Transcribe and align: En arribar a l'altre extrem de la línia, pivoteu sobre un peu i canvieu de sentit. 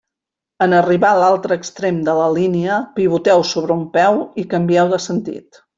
En 0.65 0.71
arribar 0.77 1.11
a 1.15 1.19
l'altre 1.23 1.57
extrem 1.63 2.01
de 2.09 2.17
la 2.21 2.31
línia, 2.39 2.81
pivoteu 2.97 3.47
sobre 3.53 3.79
un 3.81 3.87
peu 3.99 4.21
i 4.45 4.51
canvieu 4.55 4.95
de 4.97 5.05
sentit. 5.11 5.67